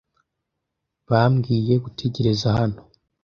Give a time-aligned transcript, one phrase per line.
[1.09, 2.79] Bambwiye gutegereza hano.